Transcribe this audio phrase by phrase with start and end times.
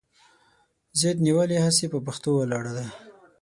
[1.01, 2.87] ضد نیولې هسې پهٔ پښتو ولاړه ده